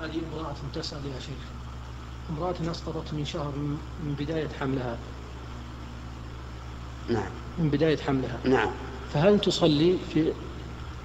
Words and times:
هذه 0.00 0.20
امرأة 0.34 0.54
تسأل 0.74 0.98
يا 1.14 1.20
شيخ. 1.20 1.42
امرأة 2.30 2.70
أسقطت 2.70 3.14
من 3.14 3.24
شهر 3.24 3.52
من 4.04 4.14
بداية 4.18 4.48
حملها. 4.60 4.96
نعم. 7.08 7.30
من 7.58 7.70
بداية 7.70 7.96
حملها. 7.96 8.38
نعم. 8.44 8.70
فهل 9.14 9.40
تصلي 9.40 9.96
في 10.12 10.32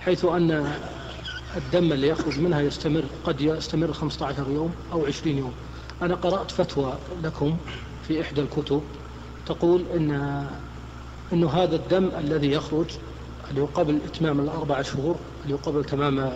حيث 0.00 0.24
أن 0.24 0.72
الدم 1.56 1.92
اللي 1.92 2.08
يخرج 2.08 2.40
منها 2.40 2.60
يستمر 2.60 3.04
قد 3.24 3.40
يستمر 3.40 3.92
15 3.92 4.50
يوم 4.50 4.74
أو 4.92 5.06
20 5.06 5.38
يوم؟ 5.38 5.52
أنا 6.02 6.14
قرأت 6.14 6.50
فتوى 6.50 6.98
لكم 7.22 7.56
في 8.08 8.20
إحدى 8.20 8.40
الكتب 8.40 8.82
تقول 9.46 9.84
إن 9.96 10.46
أنه 11.32 11.50
هذا 11.50 11.76
الدم 11.76 12.10
الذي 12.18 12.50
يخرج 12.52 12.86
اللي 13.50 13.60
هو 13.60 13.66
قبل 13.66 13.98
إتمام 14.04 14.40
الأربع 14.40 14.82
شهور 14.82 15.16
اللي 15.44 15.54
هو 15.54 15.58
قبل 15.58 15.84
تمام 15.84 16.32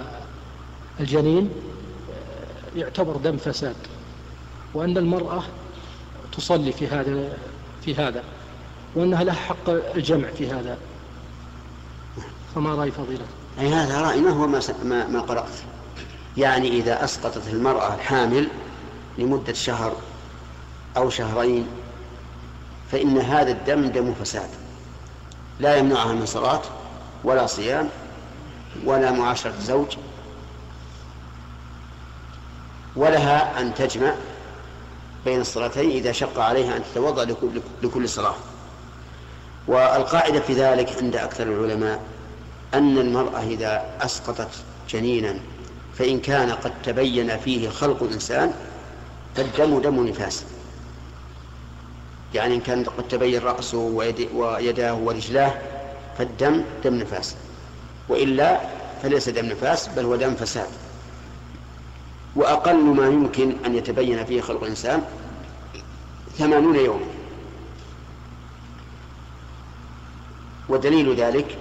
الجنين 1.00 1.50
يعتبر 2.76 3.16
دم 3.16 3.36
فساد 3.36 3.76
وأن 4.74 4.98
المرأة 4.98 5.42
تصلي 6.36 6.72
في 6.72 6.86
هذا 6.86 7.38
في 7.84 7.94
هذا 7.94 8.24
وأنها 8.94 9.24
لها 9.24 9.34
حق 9.34 9.68
الجمع 9.68 10.28
في 10.30 10.50
هذا. 10.50 10.78
فما 12.54 12.74
رأي 12.74 12.90
فضيلة؟ 12.90 13.24
أي 13.60 13.68
هذا 13.68 14.00
رأي 14.00 14.20
ما 14.20 14.30
هو 14.30 14.46
ما, 14.46 14.60
ما, 14.84 15.06
ما 15.06 15.20
قرأت؟ 15.20 15.50
يعني 16.36 16.68
إذا 16.68 17.04
أسقطت 17.04 17.48
المرأة 17.52 17.94
الحامل 17.94 18.48
لمدة 19.18 19.52
شهر 19.52 19.96
أو 20.96 21.10
شهرين 21.10 21.66
فإن 22.92 23.18
هذا 23.18 23.50
الدم 23.50 23.86
دم 23.86 24.14
فساد. 24.14 24.48
لا 25.60 25.76
يمنعها 25.76 26.12
من 26.12 26.26
صلاة 26.26 26.62
ولا 27.24 27.46
صيام 27.46 27.88
ولا 28.84 29.12
معاشرة 29.12 29.54
زوج 29.60 29.96
ولها 32.96 33.60
أن 33.60 33.74
تجمع 33.74 34.14
بين 35.24 35.40
الصلاتين 35.40 35.90
إذا 35.90 36.12
شق 36.12 36.40
عليها 36.40 36.76
أن 36.76 36.82
تتوضأ 36.92 37.24
لكل, 37.82 38.08
صلاة. 38.08 38.34
والقاعدة 39.68 40.40
في 40.40 40.52
ذلك 40.52 40.96
عند 41.02 41.16
أكثر 41.16 41.42
العلماء 41.42 42.00
أن 42.74 42.98
المرأة 42.98 43.42
إذا 43.42 43.84
أسقطت 44.00 44.48
جنينا 44.90 45.38
فإن 45.98 46.20
كان 46.20 46.52
قد 46.52 46.72
تبين 46.84 47.38
فيه 47.38 47.68
خلق 47.68 48.02
الإنسان 48.02 48.52
فالدم 49.36 49.78
دم 49.78 50.06
نفاس. 50.06 50.44
يعني 52.34 52.54
إن 52.54 52.60
كان 52.60 52.84
قد 52.84 53.08
تبين 53.08 53.42
رأسه 53.42 53.78
ويداه 54.34 54.94
ورجلاه 54.94 55.54
فالدم 56.18 56.62
دم 56.84 56.94
نفاس. 56.94 57.34
وإلا 58.08 58.60
فليس 59.02 59.28
دم 59.28 59.46
نفاس 59.46 59.88
بل 59.88 60.04
هو 60.04 60.16
دم 60.16 60.34
فساد. 60.34 60.68
وأقل 62.36 62.84
ما 62.84 63.06
يمكن 63.06 63.56
أن 63.66 63.74
يتبين 63.74 64.24
فيه 64.24 64.40
خلق 64.40 64.62
الإنسان 64.62 65.04
ثمانون 66.38 66.76
يوما. 66.76 67.06
ودليل 70.68 71.14
ذلك 71.14 71.58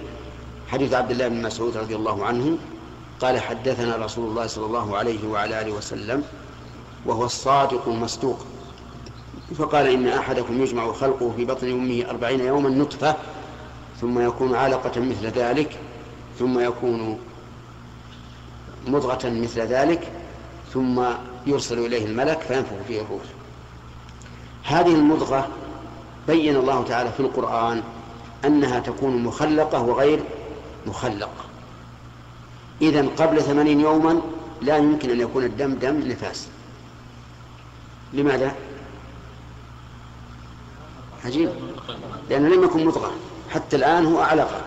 حديث 0.68 0.94
عبد 0.94 1.10
الله 1.10 1.28
بن 1.28 1.42
مسعود 1.42 1.76
رضي 1.76 1.96
الله 1.96 2.24
عنه 2.24 2.58
قال 3.20 3.40
حدثنا 3.40 3.96
رسول 3.96 4.28
الله 4.28 4.46
صلى 4.46 4.66
الله 4.66 4.96
عليه 4.96 5.28
وعلى 5.28 5.60
آله 5.60 5.72
وسلم 5.72 6.22
وهو 7.06 7.24
الصادق 7.24 7.88
المصدوق. 7.88 8.46
فقال 9.58 9.86
إن 9.86 10.08
أحدكم 10.08 10.62
يجمع 10.62 10.92
خلقه 10.92 11.32
في 11.36 11.44
بطن 11.44 11.70
أمه 11.70 12.10
أربعين 12.10 12.40
يوما 12.40 12.70
نطفة 12.70 13.16
ثم 14.00 14.18
يكون 14.18 14.54
علقة 14.54 15.00
مثل 15.00 15.26
ذلك 15.26 15.78
ثم 16.38 16.58
يكون 16.60 17.18
مضغة 18.86 19.30
مثل 19.30 19.60
ذلك 19.60 20.12
ثم 20.76 21.02
يرسل 21.46 21.78
إليه 21.78 22.06
الملك 22.06 22.40
فينفخ 22.40 22.76
فيه 22.88 23.00
الروح. 23.00 23.22
هذه 24.64 24.94
المضغة 24.94 25.48
بين 26.26 26.56
الله 26.56 26.84
تعالى 26.84 27.12
في 27.12 27.20
القرآن 27.20 27.82
أنها 28.44 28.80
تكون 28.80 29.22
مخلقة 29.22 29.82
وغير 29.82 30.20
مخلق 30.86 31.30
إذا 32.82 33.08
قبل 33.18 33.42
ثمانين 33.42 33.80
يوما 33.80 34.20
لا 34.62 34.76
يمكن 34.76 35.10
أن 35.10 35.20
يكون 35.20 35.44
الدم 35.44 35.74
دم 35.74 36.08
نفاس. 36.08 36.48
لماذا؟ 38.12 38.54
عجيب. 41.24 41.50
لأنه 42.30 42.48
لم 42.48 42.64
يكن 42.64 42.86
مضغة. 42.86 43.12
حتى 43.50 43.76
الآن 43.76 44.06
هو 44.06 44.20
علقة 44.20 44.60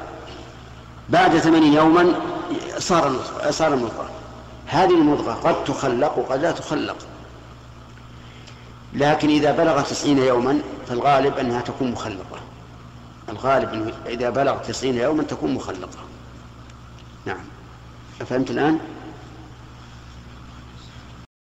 بعد 1.09 1.37
ثمانين 1.37 1.73
يوما 1.73 2.19
صار 2.77 3.19
صار 3.49 3.75
مضغة. 3.75 4.18
هذه 4.69 4.93
المضغة 4.93 5.33
قد 5.33 5.63
تخلق 5.63 6.17
وقد 6.17 6.41
لا 6.41 6.51
تخلق. 6.51 6.97
لكن 8.93 9.29
إذا 9.29 9.51
بلغ 9.51 9.81
تسعين 9.81 10.17
يوما 10.17 10.61
فالغالب 10.87 11.37
أنها 11.37 11.61
تكون 11.61 11.91
مخلقة. 11.91 12.39
الغالب 13.29 13.93
إذا 14.05 14.29
بلغ 14.29 14.57
تسعين 14.57 14.97
يوما 14.97 15.23
تكون 15.23 15.53
مخلقة. 15.53 15.99
نعم. 17.25 17.45
فهمت 18.29 18.51
الآن؟ 18.51 18.79